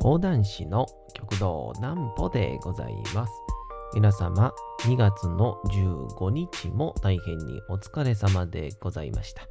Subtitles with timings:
[0.00, 3.32] 講談師の極道南歩でございます。
[3.92, 4.50] 皆様、
[4.84, 9.42] 2月の15日も大変にお疲れ様でございました。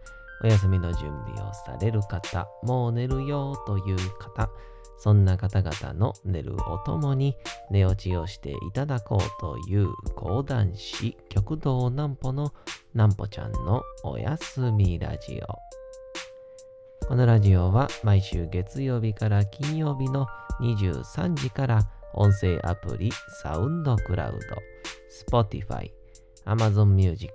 [0.44, 4.50] お休みの準備をされる方、もう寝るよという方、
[4.98, 7.36] そんな方々の寝るおともに
[7.70, 12.54] 寝落ちをしていただこうという講談師極道南歩の
[12.96, 15.70] 南歩ちゃんのおやすみラジオ。
[17.08, 20.28] このラジオは毎週月曜日から金曜日の
[20.62, 21.82] 23時から
[22.14, 25.92] 音声アプリサウンドクラウド、Spotify、
[26.46, 27.32] Amazon Music、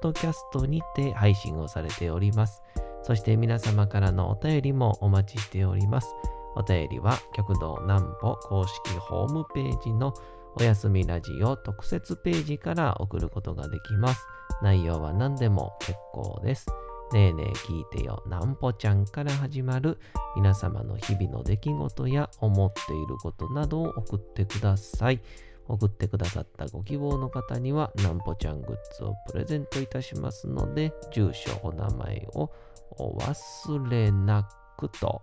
[0.00, 2.62] Podcast にて配信をされております。
[3.02, 6.08] そして皆様からのお便りもお待ちしております。
[6.54, 10.14] お便りは極道南歩公式ホームページの
[10.58, 14.26] おやすみラジオ特設ページから送ることができます。
[14.62, 16.66] 内容は何でも結構です。
[17.12, 19.98] ねえねえ聞いてよなんぽちゃんから始まる
[20.34, 25.20] 皆様の日々の出来事や思っていることなどを送ってください。
[25.68, 32.50] 送ってくださったご希望の方にはなんぽちゃんグッズをプレゼントいたしますので、住所、お名前を
[32.90, 35.22] お忘れなくと、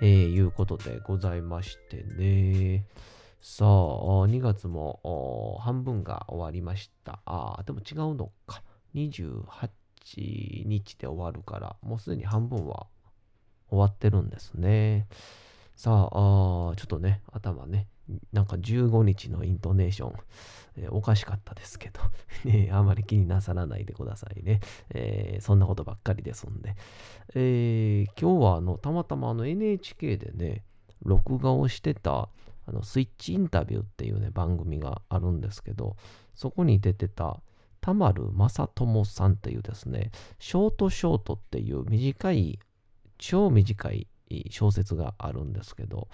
[0.00, 2.86] えーいうことでございましてね。
[3.40, 7.20] さあ、2月も半分が終わりました。
[7.24, 8.62] ああ、でも違うのか。
[8.94, 9.70] 28
[10.04, 12.86] 1日で終わるから、もうすでに半分は
[13.68, 15.06] 終わってるんですね。
[15.76, 17.88] さあ、あちょっとね、頭ね、
[18.32, 20.12] なんか15日のイントネーション、
[20.76, 22.00] えーおかしかったですけど、
[22.44, 24.60] ね、あまり気になさらないでくださいね。
[24.90, 26.76] えーそんなことばっかりですんで。
[27.34, 30.64] えー今日はあのたまたま NHK でね、
[31.02, 32.28] 録画をしてた
[32.66, 35.96] あのスイッチインタビューっていうね、番組があるんですけど、
[36.34, 37.40] そこに出てた
[37.84, 42.58] 田丸正智さんっていうですね、ショートショートっていう短い、
[43.18, 44.06] 超短い
[44.48, 46.08] 小説があるんですけど、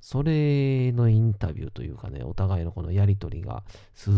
[0.00, 3.64] それのインタビューというかね、お互いのこのやりとりが
[3.96, 4.14] すっ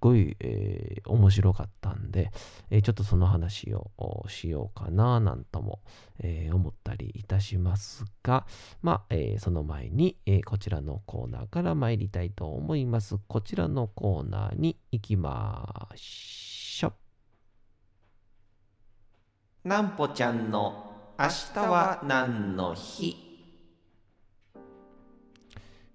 [0.00, 2.30] ごい、えー面白かったんで、
[2.70, 5.80] えーちょっとその話をおしようかななんとも、
[6.20, 8.46] えー思ったりいたしますが、
[8.82, 13.16] まあ、えーその前に、えーこちらのコーナーから参りたいと思います。
[13.26, 16.92] こちらのコーナーに行きましょ
[19.64, 19.68] う。
[19.68, 23.16] なんぽちゃんの明日は何の日？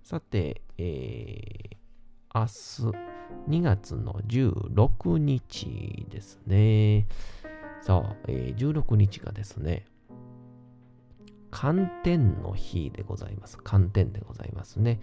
[0.01, 1.77] さて、えー
[2.35, 2.47] 明
[2.91, 3.12] 日
[3.49, 7.07] 2月の16日ですね。
[7.81, 9.85] さあ、えー16日がですね、
[11.51, 13.57] 寒天の日でございます。
[13.57, 15.01] 寒天でございますね。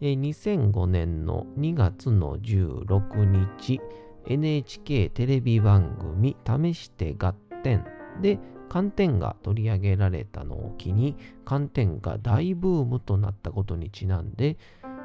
[0.00, 3.80] えー2005年の2月の16日、
[4.26, 7.32] NHK テレビ番組試して合
[7.62, 7.84] 点
[8.20, 8.38] で
[8.68, 14.56] 寒天が取り上げられたのを機に寒天が大ブームとなったことにちなんで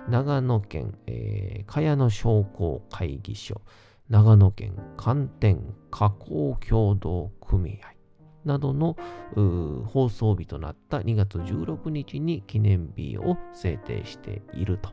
[0.09, 3.61] 長野県、えー、茅野商工会議所。
[4.09, 5.61] 長野県寒天
[5.91, 7.93] 加工協同組合。
[8.43, 8.97] などの
[9.85, 14.89] 放送日となった2月16日に記念日を制定していると。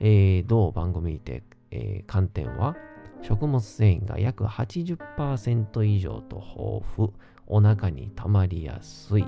[0.00, 2.76] えー同番組にて、えー寒天は
[3.22, 7.12] 食物繊維が約80%以上と豊富、
[7.46, 9.24] お腹に溜まりやすい、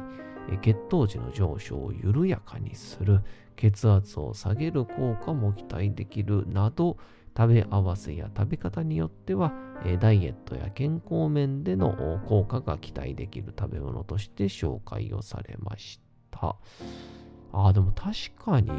[0.60, 3.22] 血糖値の上昇を緩やかにする、
[3.56, 6.96] 血圧を下げる効果も期待できるなど、
[7.36, 9.52] 食べ合わせや食べ方によっては、
[10.00, 16.00] ダイエットや健康面での効果が期待できる食べ物として紹介をされまし
[16.30, 16.56] た。
[17.52, 18.12] あ、でも確
[18.42, 18.70] かに、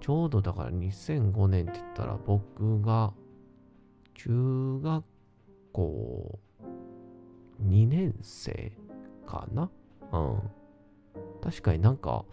[0.00, 3.12] ちょうどだから2005年って言ったら僕が
[4.14, 5.04] 中学
[5.72, 6.38] 校
[7.62, 8.72] 2年生
[9.26, 9.70] かな？
[10.12, 10.40] うん。
[11.42, 12.24] 確かになんか、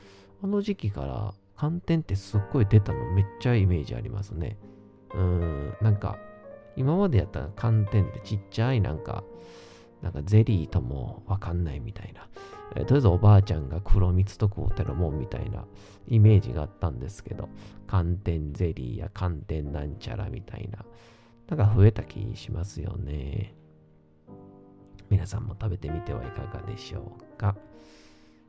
[0.44, 4.57] あの時期から寒天ってすっごい出たのめっちゃイメージありますね。
[5.13, 6.17] うん、なんか、
[6.75, 9.23] 今までやった寒天ってちっちゃいなんか、
[10.02, 12.28] なんかゼリーともわかんないみたいな。
[12.75, 15.66] えーとりあえずおばあちゃんが黒蜜と食うてるもんみたいな
[16.07, 17.47] イメージがあったんですけど、
[17.87, 20.85] 寒天ゼリーや寒天なんちゃらみたいな。
[21.47, 23.55] なんか増えた気しますよね。
[25.09, 27.55] 皆さんも食べてみてはいかがでしょうか？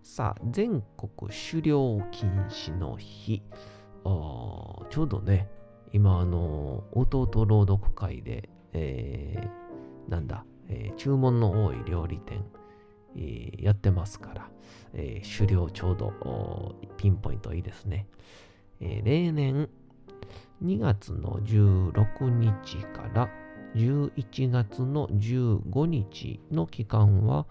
[0.08, 3.42] さあ、全国狩猟禁止の日。
[4.04, 5.48] ちょうどね、
[5.92, 12.44] 今、あの、弟朗読会で、えーなんだ、えー注文の多い料理店、
[13.16, 14.48] えーやってますから、
[14.94, 18.06] えー狩猟ちょうどピンポイントいいですね。
[18.80, 19.68] えー例年
[20.64, 23.28] 2月の16日から
[23.74, 27.44] 11月の15日の期間は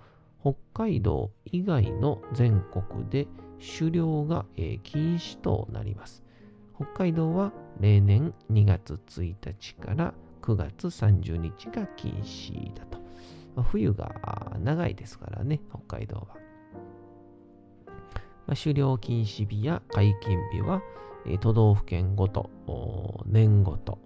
[0.46, 3.28] 北海道以外の全国で
[3.80, 4.46] 狩猟が、
[4.84, 6.24] 禁止となります。
[6.76, 10.14] 北海道は例年2月1日から
[10.44, 13.00] 9月30日が禁止だと。
[13.64, 16.38] 冬が長いですからね、北海道は。
[18.50, 20.84] 狩猟禁止日や解禁日は、
[21.40, 22.52] 都道府県ごと、
[23.26, 23.98] 年ごと、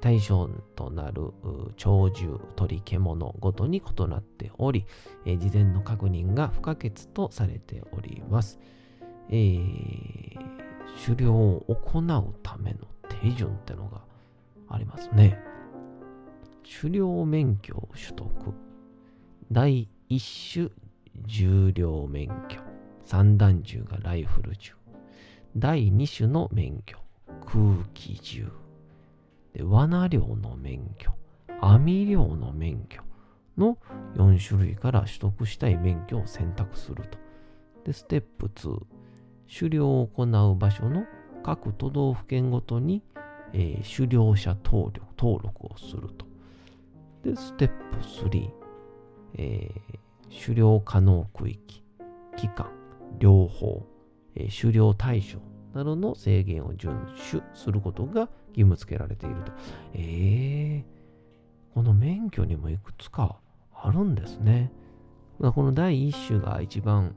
[0.00, 1.32] 対象となる
[1.76, 4.86] 鳥獣、鳥、獣ごとに異なっており、
[5.24, 8.58] 事前の確認が不可欠とされております。
[9.28, 10.38] えー、
[11.04, 12.78] 狩猟を行うための
[13.08, 14.02] 手順ってのが
[14.68, 15.38] ありますね。
[16.80, 18.28] 狩猟免許を取得。
[19.52, 20.70] 第1種
[21.26, 22.60] 重量免許。
[23.04, 24.72] 散弾銃がライフル銃。
[25.56, 26.98] 第2種の免許。
[27.44, 28.48] 空気銃。
[29.56, 31.12] で罠漁の免許。
[31.62, 33.00] 網漁の免許
[33.56, 33.78] の
[34.16, 37.18] 4種類から取得したい免許を選択すると。
[37.84, 38.84] で、ステップ2。
[39.48, 41.04] 狩猟を行う場所の
[41.42, 43.02] 各都道府県ごとに、
[43.54, 46.26] えー、狩猟者登録登録をすると。
[47.22, 47.96] で、ステップ
[48.28, 48.50] 3、
[49.38, 51.82] えー、狩猟可能区域、
[52.36, 52.70] 期間、
[53.18, 53.86] 両方、
[54.34, 55.38] えー、狩猟対象
[55.76, 59.52] などの制限を遵守することが義務付けられていると。
[59.94, 63.36] えー、この免許にもいくつか
[63.72, 64.72] あるんですね。
[65.38, 67.14] この第1種が一番、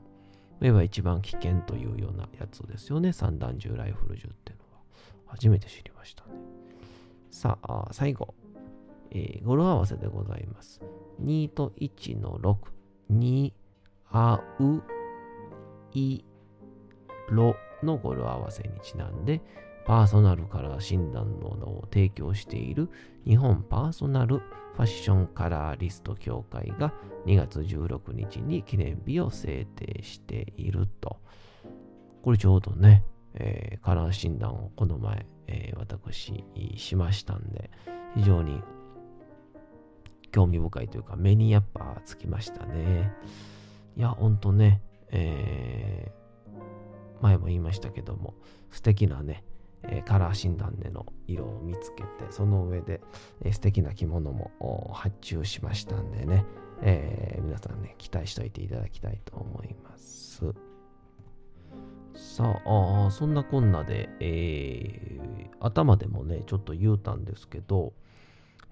[0.60, 3.12] いわば一番危険というようなやつですよね。
[3.12, 4.82] 散弾銃ライフル銃っていうのは。
[5.26, 6.30] 初めて知りましたね。
[7.30, 8.34] さあ、最後。
[9.12, 10.80] えー、語呂合わせでございます。
[11.22, 12.56] 2と1の6。
[13.10, 13.52] 2、
[14.12, 14.82] あう、
[15.92, 16.22] い、
[17.30, 19.40] ろの語呂合わせにちなんで、
[19.86, 22.90] パーソナルカラー診断ののを提供している
[23.26, 26.92] 日本パーソナルファッションカラーリスト協会が
[27.26, 31.18] 2月16日に記念日を制定していると。
[32.22, 33.04] これちょうどね、
[33.34, 36.44] えー、カラー診断をこの前、えー、私
[36.76, 37.70] しましたんで、
[38.14, 38.62] 非常に
[40.30, 43.12] 興味深いというか、目にやっぱつきましたね。
[43.96, 46.19] いや、ほんとね、えー、
[47.20, 48.34] 前も言いましたけども、
[48.70, 49.44] 素敵なね、
[49.82, 53.00] え、カラー診断での色を見つけて、その上で、
[53.42, 56.44] えー、素敵な着物も発注しましたんでね、
[56.82, 60.44] えー、皆さんね、期待しておいていただきたいと思います。
[62.14, 67.92] さあ、あそんなこんなで、えー、頭でもね、ちょっと言うたんですけど、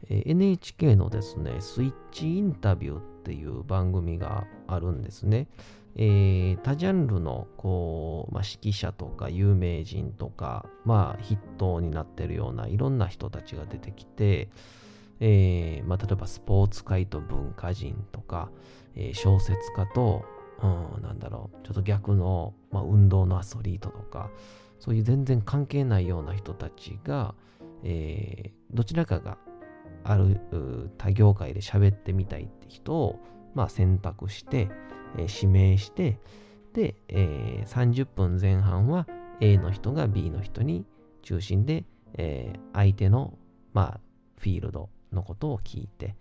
[0.09, 5.49] NHK のですね、スイッチインタビューっていう番組があるんですね。
[6.01, 14.49] えー、多ジャンルのこう、まあ、指揮者とか有名人とか、まあ、筆頭になってるようないろんな人たちが出てきて、
[15.19, 18.49] えーまあ、例えばスポーツ界と文化人とか、
[18.95, 20.25] えー、小説家と、
[20.63, 24.31] うん、なんだろう、ちょっと逆の、まあ、運動のアスリートとか、
[24.79, 27.35] そういう全然関係ないような人たちが、
[27.83, 29.37] えー、どちらかが
[30.05, 30.41] ある
[30.97, 33.19] 他業界で喋ってみたいって人を、
[33.55, 34.69] まあ、選択して、
[35.17, 36.19] えー、指名して、
[36.73, 39.07] で、えー、30分前半は
[39.41, 40.85] A の人が B の人に
[41.23, 41.85] 中心で、
[42.15, 43.39] えー、相手の、
[43.73, 44.01] まあ、
[44.39, 46.15] フィールドのことを聞いて、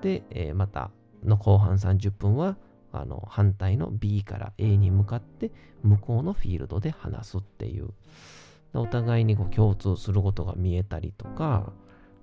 [0.00, 0.90] で、えー、また
[1.24, 2.56] の後半30分は
[2.92, 5.50] あの反対の B から A に向かって
[5.82, 7.90] 向こうのフィールドで話すっていう。
[8.74, 11.72] お互いにこう共通することが見えたりとか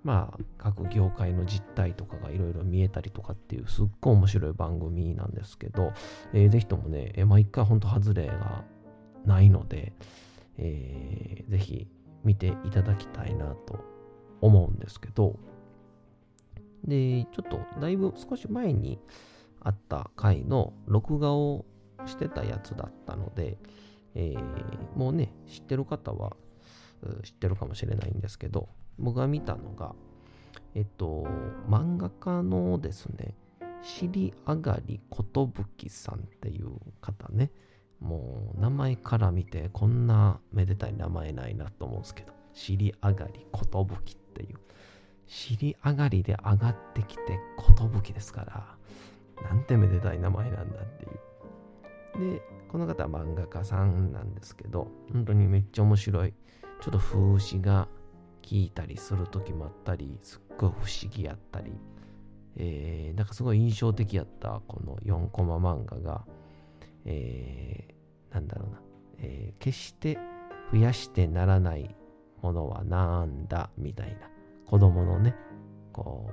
[0.03, 5.93] まあ、各業界の実態とかがいろいろ見えたりとかっていうすっごい面白い番組なんですけど、
[6.33, 8.63] えー、ぜひともね、えー、毎回本当外れが
[9.25, 9.93] ないので、
[10.57, 11.87] えー、ぜひ
[12.23, 13.83] 見ていただきたいなと
[14.41, 15.37] 思うんですけど、
[16.85, 18.99] で、ちょっとだいぶ少し前に
[19.61, 21.65] あった回の録画を
[22.05, 23.57] してたやつだったので、
[24.15, 26.35] えー、もうね、知ってる方は
[27.23, 29.95] 知ってるかもしれないんですけど、僕が見たのが、
[30.75, 31.25] えっと、
[31.67, 33.35] 漫画家のですね、
[33.81, 37.51] 尻上がりことぶきさんっていう方ね、
[37.99, 44.57] もう名前から見てこんなめでたい名前ないなと思うんですけど、尻上がりことぶきっていう、
[45.27, 48.77] 尻上がりで上がってきてことぶきですか
[49.41, 52.33] ら、なんてめでたい名前なんだっていう。
[52.33, 56.33] で、この方は漫画家さんなんですけど、本当にめっちゃ面白い。
[56.81, 57.87] ちょっと風刺が
[58.41, 61.71] 聞いたりする時もあったり、すっごい不思議やったり、
[62.55, 66.25] えー、なんかすごい印象的やったこの4コマ漫画が、
[67.05, 68.81] えー、なんだろうな、
[69.19, 70.17] えー、決して
[70.71, 71.95] 増やしてならない
[72.41, 74.29] ものはなんだみたいな。
[74.65, 75.35] 子供のね、
[75.91, 76.29] こ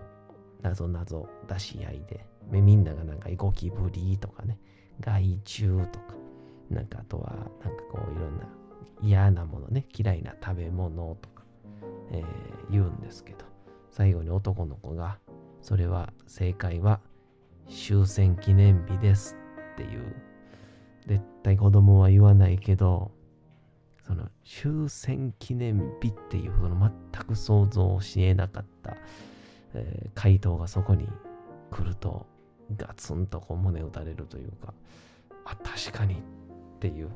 [0.61, 4.59] う、なぞなぞ出し合いで、みんながなんかゴキブリとかね、
[5.01, 6.15] 害虫とか、
[6.71, 8.47] なんかあとは、なんかこういろんな
[9.03, 11.43] 嫌なものね、嫌いな食べ物とか、
[12.11, 12.25] えー、
[12.71, 13.45] 言うんですけど、
[13.91, 15.19] 最後に男の子が、
[15.63, 17.01] それは正解は
[17.69, 19.37] 終戦記念日です
[19.75, 20.17] っていう、
[21.07, 23.13] 絶対子供は言わないけど、
[24.07, 28.97] その終戦記念日っていうその全く想像をしえなかった、
[29.75, 31.09] えー、回答がそこに
[31.73, 32.25] 来ると
[32.77, 34.73] ガツンとこう胸打たれるというか
[35.45, 36.19] あ確かにっ
[36.79, 37.11] ていう。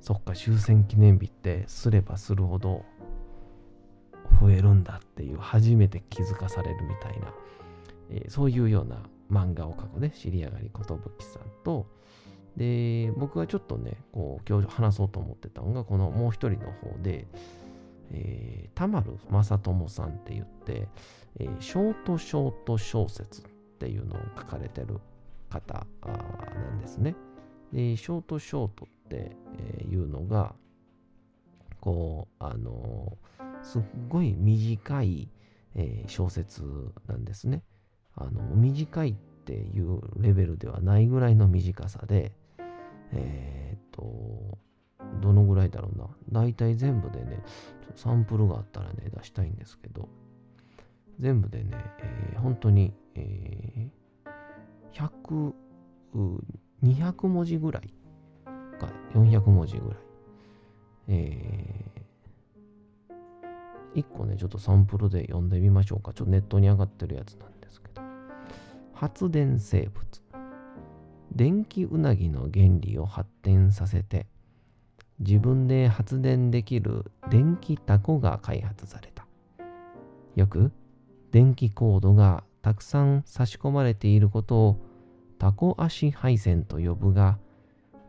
[0.00, 2.84] そっか終戦記念日ってすればするほど
[4.40, 7.34] 増えるんだっていう初めて気づかされるみたいな、
[8.10, 11.86] えー、そういうような漫画を描くね尻上がり寿さんと
[12.56, 17.26] で僕がちょっとねこう今日話そうと思ってたのがこのもう一人の方で、
[18.10, 20.88] えー、田丸正智さんって言って、
[21.38, 23.44] えー、ショートショート小説っ
[23.78, 24.98] ていうのを書かれてる
[25.48, 27.14] 方なんですね。
[27.72, 30.54] で、ショートショートっていうのが、
[31.80, 33.16] こう、あの
[33.62, 35.28] すっごい短い、
[35.74, 36.62] えー、小説
[37.06, 37.62] なんですね。
[38.14, 42.32] あの、短いっていうレベルではないぐらいの短さで、
[43.12, 44.58] えー、っと、
[45.20, 46.08] どのぐらいだろうな。
[46.30, 47.42] 大体全部でね、
[47.96, 50.08] サンプルがあったらね、出したいんですけど、
[51.18, 55.52] 全部でね、えー、本当に、えー、100、
[56.82, 57.92] 200文字ぐらい
[58.78, 59.98] か、400文字ぐらい。
[61.08, 66.12] えー、1個ね、ちょっとサンプルで読んでみましょうか。
[66.12, 68.02] ちょっとネットに上がってるやつなんですけど。
[68.92, 70.22] 発電生物。
[71.34, 74.26] 電気うなぎの原理を発展させて、
[75.20, 79.26] 自分で発電できる電気タコが開発された。
[80.36, 80.70] よく
[81.30, 84.80] 電気コードがたくさん差し込まれていることを
[85.38, 87.38] タコ足配線と呼ぶが、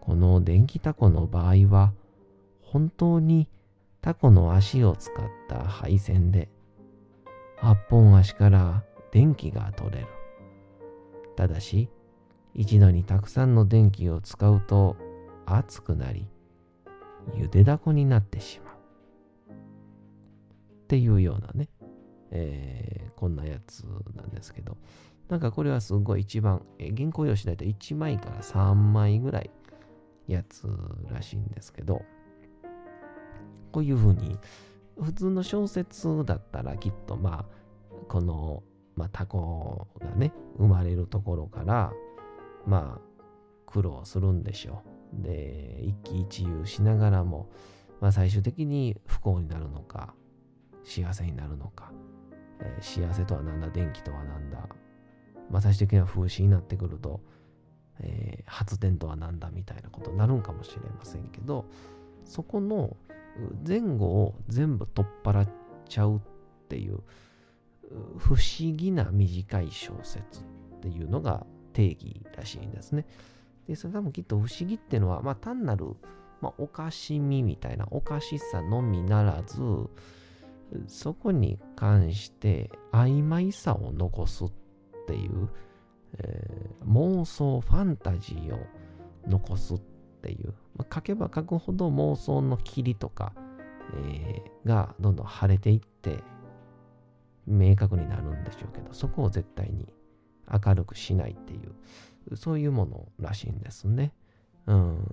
[0.10, 1.94] この電気タコの場合は、
[2.64, 3.48] 本当に
[4.02, 6.50] タコの足を使った配線で、
[7.60, 10.08] 8本足から電気が取れる。
[11.36, 11.92] ただし、
[12.56, 14.98] 一度にたくさんの電気を使うと
[15.46, 16.28] 熱くなり、
[17.36, 18.76] ゆでだこになってしまう。
[18.78, 18.80] っ
[20.88, 21.70] ていうようなね、
[22.32, 23.86] えー、こんなやつ
[24.16, 24.76] なんですけど、
[25.28, 29.52] なんかこれはすごい一番、えー、原稿用紙だいたい1枚から3枚ぐらい
[30.34, 30.68] やつ
[31.12, 32.02] らしいんですけど、
[33.72, 34.38] こういうふうに、
[35.02, 37.60] 普通の小説だったらきっとまあ、
[38.08, 38.64] この、
[38.96, 41.94] まあ、タコがね、生まれるところから、
[42.66, 43.02] まあ、
[43.66, 44.84] 苦労するんでしょ
[45.20, 45.24] う。
[45.24, 47.50] で、一喜一憂しながらも、
[48.02, 50.14] まあ、最終的に不幸になるのか、
[50.84, 51.92] 幸せになるのか、
[52.60, 54.68] えー、幸せとは何だ、電気とは何だ、
[55.50, 57.22] まあ、最終的には風刺になってくると、
[58.02, 61.66] えー、発電とは何だみたいなことになるんかもしれませんけど、
[62.24, 62.96] そこの
[63.68, 65.50] 前後を全部取っ払っ
[65.88, 66.20] ちゃうっ
[66.68, 67.00] ていう
[68.18, 70.44] 不思議な短い小説っ
[70.82, 73.06] ていうのが定義らしいんですね。
[73.68, 75.96] で、それ多分きっと不思議っていうのは、まあ単なる、
[76.42, 79.60] まあ、おかしみみたいなおかしさのみならず、
[80.88, 84.52] そこに関して曖昧さを残すっ
[85.08, 85.50] ていう、
[86.18, 88.60] えー、妄想ファンタジーを
[89.28, 89.80] 残すっ
[90.22, 93.34] ていう、まあ、書けば書くほど妄想の霧とか、
[94.06, 96.18] えー、がどんどん晴れていって
[97.48, 99.88] 明確になるんでしょうけどそこを絶対に
[100.52, 101.58] 明るくしないってい
[102.32, 104.14] うそういうものらしいんですね。
[104.68, 105.04] うん、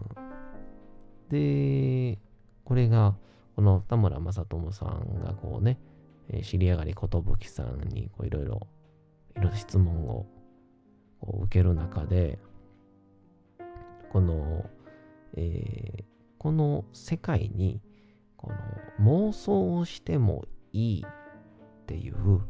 [1.30, 2.18] で
[2.64, 3.16] これが
[3.54, 5.78] この田村正智さんがこうね、
[6.28, 8.68] えー、知り上がり寿さんにいろいろいろ
[9.36, 10.26] いろ質問を
[11.32, 12.38] 受ける中で
[14.10, 14.68] この、
[15.36, 16.04] えー、
[16.38, 17.80] この世界に
[18.36, 18.50] こ
[19.00, 22.40] の妄想をしてもいいっていう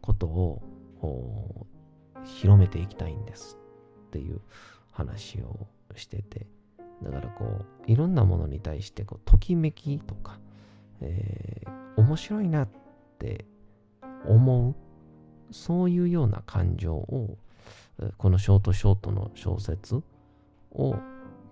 [0.00, 0.62] ことを
[2.24, 3.58] 広めていきたいんです
[4.08, 4.40] っていう
[4.92, 6.46] 話をしてて
[7.02, 10.40] だからこう、いろんなものに対してこう、ときめきとか、
[11.00, 12.68] えー、面白いなっ
[13.18, 13.44] て
[14.26, 14.74] 思う、
[15.54, 17.38] そういうような感情を、
[18.16, 20.00] このショートショートの小説
[20.72, 20.96] を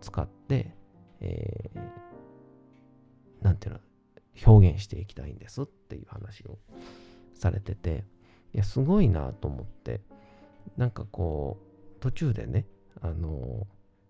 [0.01, 0.75] 使って、
[1.21, 3.81] えー、なんていうの、
[4.47, 6.59] 表現していきたいんですっていう話を
[7.35, 8.05] されてて、
[8.55, 10.01] いや、すごいなと思って、
[10.77, 12.67] なんかこう、途中でね、
[13.01, 13.67] あの、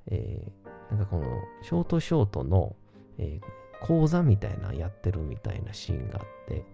[0.07, 1.27] えー、なんかこの
[1.63, 2.77] ショートショートの、
[3.19, 6.65] えー、講座みたいなやってるみたいなシーンがあって、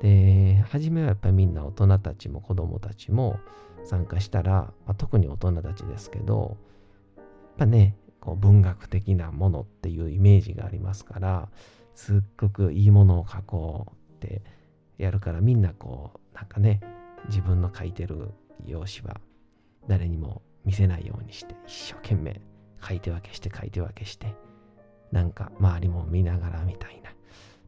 [0.00, 3.38] で、初めはやっぱりみんな大人たちも子供たちも
[3.84, 6.56] 参加したら、まあ、特に大人たちですけど、
[7.16, 7.26] やっ
[7.58, 11.48] ぱね、こう文学的なものっていうイメージがありますから
[11.94, 14.42] すっごくいいものを書こうって
[14.98, 16.80] やるからみんなこうなんかね
[17.28, 18.30] 自分の書いてる
[18.66, 19.20] 用紙は
[19.86, 22.40] 誰にも見せないようにして一生懸命
[22.86, 24.34] 書いて分けして書いて分けして
[25.10, 27.10] なんか周りも見ながらみたいな。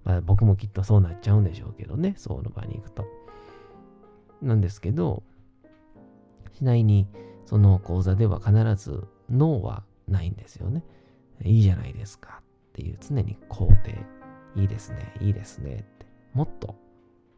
[0.02, 3.07] まあ僕もきっとそうなっちゃうんでしょうけどねその場に行くと。
[4.40, 5.23] なんですけど
[6.61, 7.09] 次第に
[7.47, 10.85] その講座では必ず脳はないんですよね。
[11.43, 13.99] いいじゃないですかっていう常に肯定。
[14.57, 15.14] いいですね。
[15.21, 16.07] いいですねって。
[16.35, 16.76] もっと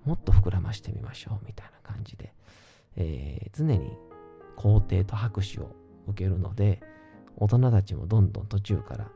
[0.05, 2.35] もっと膨らましてみましょうみたいな感じで、
[2.97, 3.97] えー、常に
[4.57, 5.71] 肯定と拍手を
[6.09, 6.81] 受けるので
[7.37, 9.09] 大人たちもどんどん途中から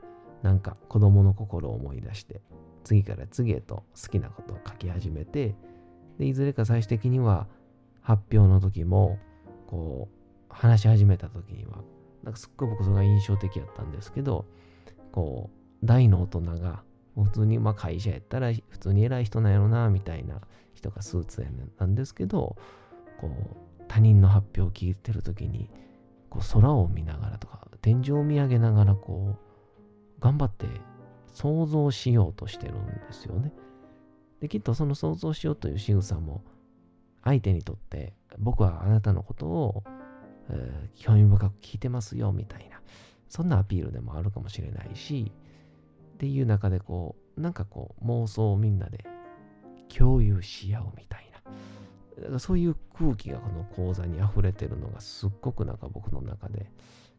[0.42, 2.40] なんか子供の心を思い出して
[2.84, 5.56] 次から次へと好きなことを書き始めて
[6.18, 7.48] でいずれか最終的には
[8.00, 9.18] 発表の時も
[9.66, 10.16] こう
[10.48, 11.82] 話し始めた時には
[12.22, 14.46] なんかすっごい僕それが印象的やったんですけど
[15.12, 15.50] こ
[15.82, 16.82] う大の大人が
[17.14, 20.40] 普通にまあ会社やったら普通に偉い人なんやろなみたいな
[20.74, 22.56] 人がスーツやんなんですけど
[23.20, 23.56] こう
[23.88, 25.70] 他人の発表を聞いてる時に
[26.28, 30.66] こう空を見ながらとか天井を見上げながらこう頑張って
[31.32, 33.52] 想像しようとしてるんですよね。
[34.40, 36.42] できっとその想像しようという仕草も
[37.24, 39.84] 相手にとって僕はあなたのことを、
[40.50, 42.80] えー、興味深く聞いてますよみたいな
[43.28, 45.32] そんなアピールでもあるかもしれないし
[46.14, 49.04] っていう中でこうなんかこう妄想をみんなで
[49.88, 51.52] 共有し合うみたいな
[52.22, 56.70] だからそういう空気がこの講座に溢れてるのがすっごくなんか僕の中で、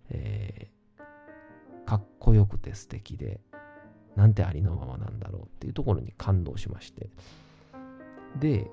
[0.09, 3.39] えー、かっこよくて素敵で
[4.15, 7.09] なんてありのままなんだろうっていうところに感動しまして。
[8.39, 8.69] で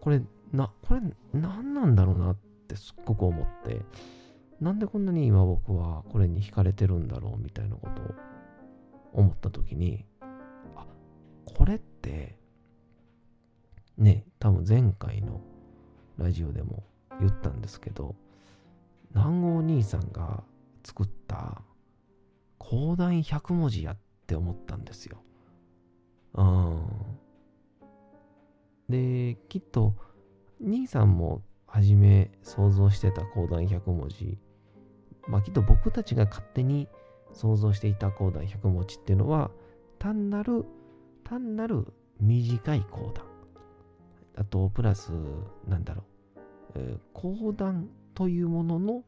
[0.00, 1.00] これなこれ
[1.32, 2.36] 何なんだろうなっ
[2.68, 3.80] てすっごく思って
[4.60, 8.14] なんでこんなに今僕はこれに惹かれてるんだろうみたいなことを
[9.12, 10.04] 思った時に
[10.76, 10.86] あ
[11.44, 12.36] これって
[13.96, 15.40] ね多分前回の
[16.16, 16.82] ラジオでも
[17.20, 18.14] 言ったんですけど
[19.14, 20.42] 南郷兄さんが
[20.84, 21.62] 作った
[22.58, 25.22] 講談100文字やって思ったんですよ。
[26.34, 27.07] うん。
[28.88, 29.94] で、きっと
[30.60, 34.38] 兄さんも初め想像してた講談100文字。
[35.26, 36.88] まあきっと僕たちが勝手に
[37.32, 39.50] 想像していた講談100文字っていうのは
[39.98, 40.64] 単なる
[41.24, 41.86] 単なる
[42.20, 43.26] 短い講談。
[44.38, 45.10] あとプラス
[45.66, 46.04] なんだろ
[46.36, 49.02] う、えー、講談というものの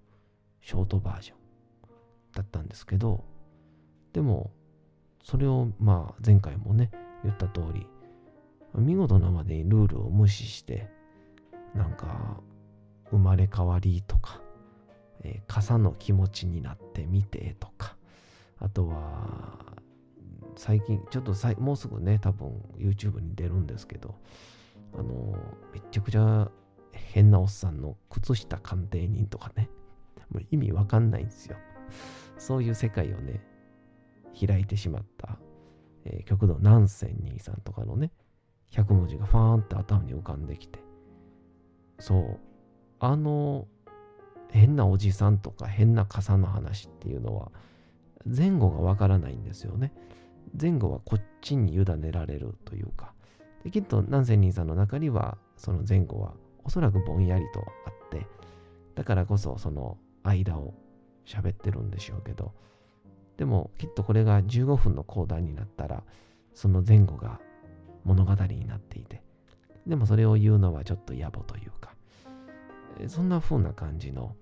[0.61, 1.37] ショートバージョン
[2.35, 3.25] だったんですけど
[4.13, 4.51] でも
[5.23, 6.91] それをまあ前回もね
[7.23, 7.87] 言った通り
[8.75, 10.89] 見事なまでにルールを無視して
[11.75, 12.41] なんか
[13.11, 14.41] 生まれ変わりとか、
[15.23, 17.97] えー、傘の気持ちになってみてとか
[18.59, 19.59] あとは
[20.57, 24.15] 最近ちょっとさいもうすぐね多分 YouTube に出るんですけど
[24.95, 25.37] あの
[25.73, 26.51] めちゃくちゃ
[26.93, 29.71] 変なおっさんの靴下鑑定人とかね
[30.31, 31.57] もう意味わかんないんですよ。
[32.39, 33.43] そういう世界をね
[34.47, 35.39] 開いてしまった、
[36.05, 38.13] えー、極道南仙兄さんとかのね
[38.71, 40.79] 100文字がファーンって頭に浮かんできて。
[41.99, 42.39] そう。
[42.99, 43.67] あの
[44.51, 47.51] 変なおじさんとか変な傘の話っていうのは
[48.27, 49.93] 前後がわからないんですよね。
[50.61, 53.15] 前後はこっちに委ねられるというか、
[53.65, 58.27] できっと南仙人さんの中にはその前後はおそらくぼんやりとあって、
[58.95, 60.75] だからこそその間を
[61.25, 62.53] 喋ってるんでしょうけど、
[63.37, 66.03] でもきっとこれが15分の講談になったら、
[66.53, 67.41] その前後が
[68.05, 69.23] 物語になっていて、
[69.87, 71.95] でもそれを言うのはちょっと野暮というか、
[73.09, 74.37] そんな風な感じの、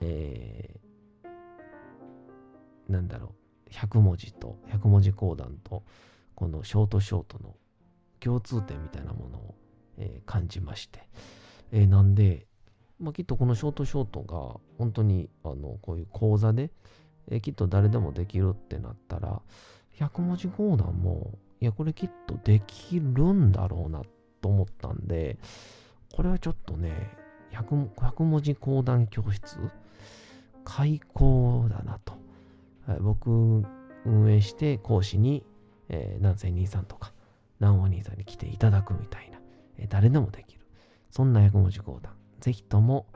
[0.00, 3.34] えー、なんだろ
[3.66, 5.84] う、100文字と、100文字講談と、
[6.34, 7.56] このショートショートの
[8.20, 9.54] 共通点みたいなものを、
[9.98, 11.08] えー、感じまして、
[11.72, 12.46] えー、なんで、
[13.00, 16.70] まあ、きっとこのショートショートが本当にあのこういう講座で、
[17.28, 19.40] えー、きっと誰でもできるってなったら
[19.98, 24.02] 100文字講談もいやこれきっとできるんだろうな
[24.40, 25.38] と思ったんで
[26.14, 27.10] これはちょっとね
[27.52, 29.58] 100, 100文字講談教室？
[30.64, 32.14] 開講だなと。
[33.00, 33.64] 僕
[34.04, 35.44] 運営して講師に、
[35.88, 37.12] えー、南西兄さんとか
[37.60, 39.38] 南欧兄さんに来ていただくみたいな、
[39.78, 40.66] えー、誰でもできる。
[41.10, 42.12] そんな100文字講談。
[42.40, 43.06] ぜひとも、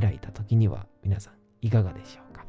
[0.00, 2.44] 開いた時には皆さんいかがでしょうか、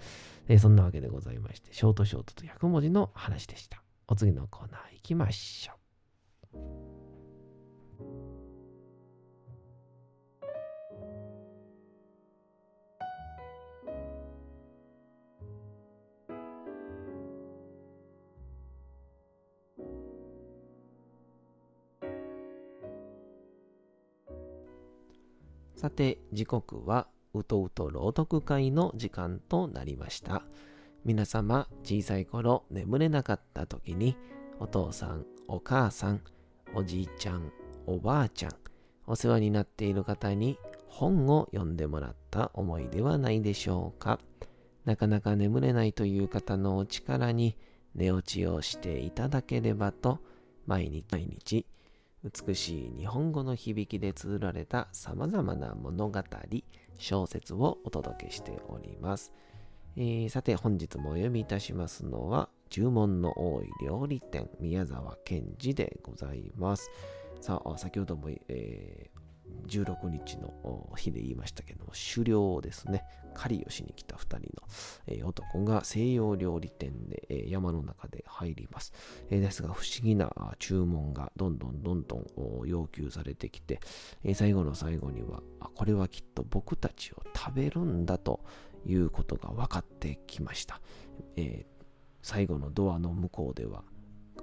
[0.48, 3.85] えー、そんなわけでございまして、ショートショートと100文字の話でした。
[4.08, 5.76] お次のコーナー行きましょう。
[25.76, 30.44] さて時刻はうとうと朗読会の時間となりました。
[31.06, 34.18] 皆様、小さい頃眠れなかった時に、
[34.60, 36.22] お父さん、お母さん、
[36.74, 37.52] おじいちゃん、
[37.86, 38.52] おばあちゃん、
[39.06, 44.20] お世話になっている方に本を読んでもらった思いではないでしょうか。
[44.86, 47.56] なかなか眠れないという方のお力に
[47.94, 50.18] 寝落ちをしていただければと、
[50.66, 51.68] 毎日毎日
[52.24, 56.24] 美しい日本語の響きで綴られた様々な物語、
[56.98, 59.32] 小説をお届けしております。
[59.98, 66.92] えー、さて本日もお読みいたしますのは、注文の多い料理店、宮沢賢治でございます。
[67.40, 73.06] さあ、先ほども、えー、16日の日で言いましたけども、狩猟ですね。
[73.34, 74.44] 狩りをしに来た2人の、
[75.08, 78.94] えー、男が西洋料理店で、えー、山の中で入ります、
[79.30, 82.26] えー、ですが不思議な注文がどんどんどんどん
[82.66, 83.80] 要求されてきて、
[84.24, 88.42] え最後の最後にはこれはきっと僕たちを食べるんだと
[88.86, 90.82] いうことが分かってきました、
[91.36, 91.66] え
[92.22, 93.84] 最後のドアの向こうでは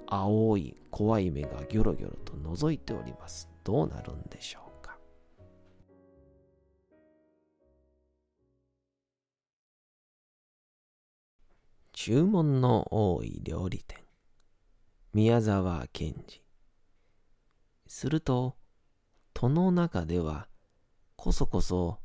[0.07, 3.49] 青い怖い目がギョロギョロと覗いております。
[3.63, 4.97] どうなるんでしょうか。
[11.93, 13.99] 注文の多い料理店。
[15.13, 16.43] 宮沢賢治。
[17.87, 18.55] すると
[19.33, 20.47] 戸の中では
[21.15, 21.99] こそこそ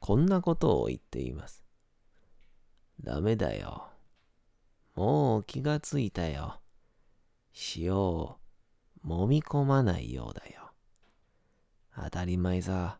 [0.00, 1.63] こんなことを言っています。
[3.02, 3.88] ダメだよ。
[4.94, 6.60] もう気がついたよ。
[7.76, 8.38] 塩を
[9.04, 10.72] 揉み込まないようだよ。
[11.96, 12.98] 当たり前さ。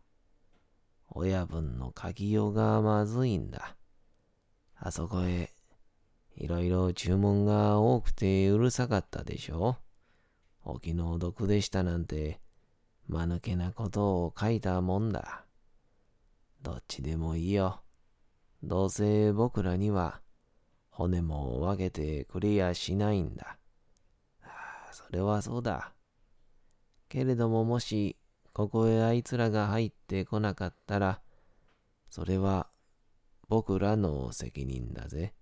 [1.08, 3.76] 親分の書きようがまずいんだ。
[4.76, 5.52] あそこへ
[6.36, 9.76] いろいろ注文が多くてうるさかったでしょ。
[10.64, 12.40] お気の毒でしたなんて、
[13.06, 15.44] 間抜けなことを書いたもんだ。
[16.62, 17.83] どっちでもいいよ。
[18.66, 20.22] どうせ僕らには
[20.88, 23.58] 骨も分けてくれやしないんだ。
[24.90, 25.92] それはそうだ。
[27.10, 28.16] けれどももし
[28.54, 31.20] ここへあいつらが入ってこなかったら、
[32.08, 32.68] それは
[33.48, 35.34] 僕らの責任だぜ。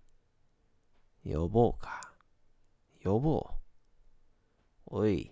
[1.24, 2.00] 呼ぼうか。
[3.04, 3.46] 呼ぼ
[4.86, 4.96] う。
[4.96, 5.30] おい、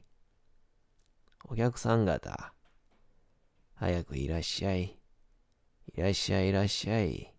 [1.45, 2.55] お客さん方、
[3.75, 4.97] 早くいらっしゃい。
[5.97, 7.35] いらっしゃいいらっしゃい。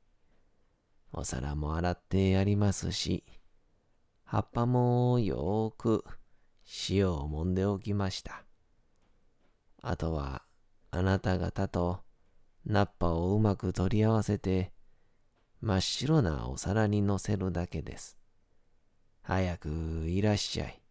[1.13, 3.23] お皿も洗ってやりますし、
[4.23, 6.05] 葉っぱもよーく
[6.89, 8.45] 塩を揉んでおきました。
[9.81, 10.43] あとは
[10.89, 11.99] あなた方と
[12.65, 14.71] ナッパをうまく取り合わせて
[15.59, 18.17] 真っ白なお皿に乗せるだけです。
[19.21, 19.69] 早く
[20.07, 20.81] いらっしゃい。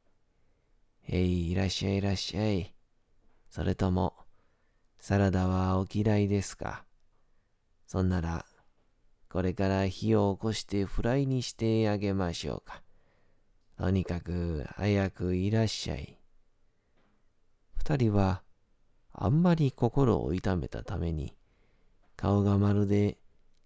[1.08, 2.74] えい、いらっしゃいいらっしゃい。
[3.48, 4.14] それとも、
[5.00, 6.84] サラダはお嫌いですか？
[7.86, 8.46] そんなら、
[9.30, 12.82] これから火を起こしてフライにしてあげましょうか。
[13.78, 16.18] とにかく早くいらっしゃい。
[17.76, 18.42] 二人は
[19.12, 21.34] あんまり心を痛めたために
[22.16, 23.16] 顔がまるで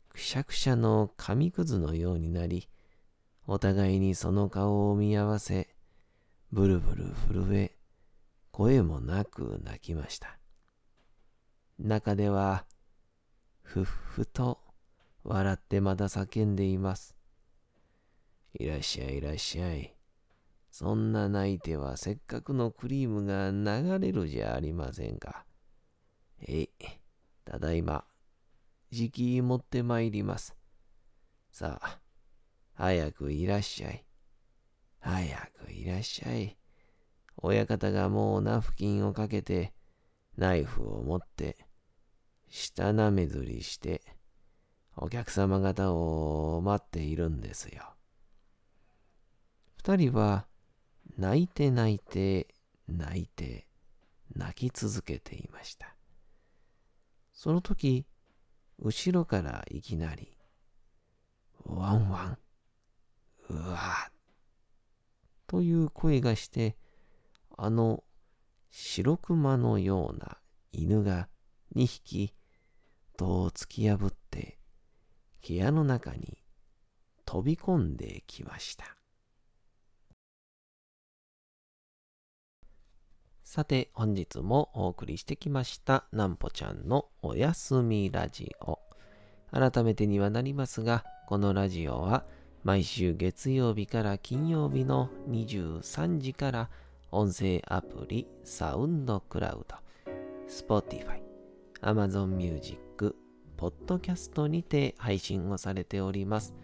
[0.09, 2.69] くしゃくしゃの紙くずのようになり
[3.47, 5.69] お互いにその顔を見合わせ、
[6.51, 7.77] ブルブル震え、
[8.53, 10.39] 声もなく泣きました。
[11.79, 12.65] 中では、
[13.63, 14.64] ふっふと
[15.25, 17.17] 笑ってまた叫んでいます。
[18.53, 19.95] いらっしゃいいらっしゃい。
[20.71, 25.47] そんな泣いてはせっかくのクリームが流れるじゃありませんか。
[26.47, 26.69] えい、
[27.45, 28.05] ただいま、
[28.91, 30.55] じき持ってまいります。
[31.51, 32.01] さあ、
[32.75, 34.05] 早くいらっしゃい。
[35.01, 36.59] 早くいらっしゃい。
[37.37, 39.73] 親方がもうナフキンをかけて、
[40.37, 41.57] ナイフを持って、
[42.51, 44.03] 舌なめずりして、
[44.97, 47.95] お客様方を待っているんですよ。
[49.77, 50.47] 二人は、
[51.19, 52.55] 泣いて泣いて、
[52.89, 53.67] 泣いて、
[54.35, 55.95] 泣き続けていました。
[57.33, 58.07] その時、
[58.79, 60.37] 後ろからいきなり、
[61.65, 62.39] ワンワン、
[63.51, 64.11] うわ
[65.47, 66.77] という声がして、
[67.57, 68.03] あの
[68.71, 70.39] 白熊のような
[70.73, 71.29] 犬が
[71.77, 72.35] 2匹
[73.17, 74.24] 戸を突き破って
[75.47, 76.39] 部屋の中に
[77.27, 78.97] 飛び込んできました。
[83.43, 88.79] さて本日もお送りしてきましたなんぽちゃんのおやすみラジオ。
[89.53, 92.25] 改めてにはなりますが、このラジオは
[92.65, 96.71] 毎週月曜日から金曜日の23時から
[97.13, 99.77] 音声アプリサウンドクラウド、
[100.49, 101.23] Spotify、
[101.83, 103.15] Amazon Music、
[103.57, 106.55] ポッドキャストにて配信をされております。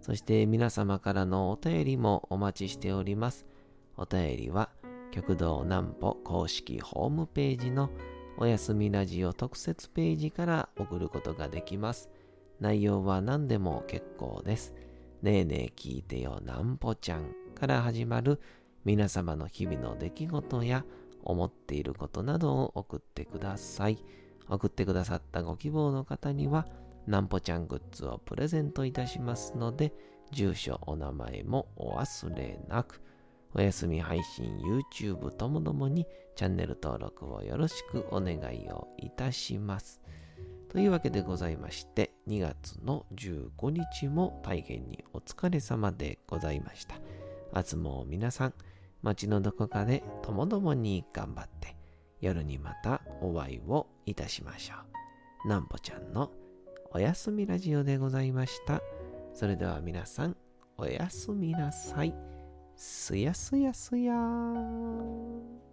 [0.00, 3.46] そして皆様からのお便りもお待ちしております。
[3.96, 4.70] お便りは、
[5.12, 7.90] 極道南歩公式ホームページの
[8.36, 12.10] おやすみラジオ特設ページから送ることができます。
[12.60, 14.74] 内容は何でも結構です。
[15.22, 18.40] ねえねえ聞いてよなんぽちゃんから始まる
[18.84, 20.84] 皆様の日々の出来事や
[21.22, 24.04] 思っていることなどを送ってください。
[24.48, 26.66] 送ってくださったご希望の方には、
[27.06, 29.92] なんぽちゃんグッズをプレゼントいたしますので、
[30.30, 33.00] 住所、お名前もお忘れなく。
[33.54, 40.00] お休み配信、YouTube ともどもにチャンネル登録をよろしくお願いをいたします。
[40.70, 46.94] というわけでございまして、2月の15日も大変にお疲れ様でございました。
[47.54, 48.54] 明日も皆さん、
[49.02, 51.76] 街のどこかでともどもに頑張って、
[52.22, 54.76] 夜にまたお会いをいたしましょ
[55.44, 55.48] う。
[55.48, 56.30] なんぽちゃんの
[56.92, 58.80] おやすみラジオでございました。
[59.34, 60.36] それでは皆さん、
[60.78, 62.14] おやすみなさい。
[62.76, 65.71] すやすやすやー。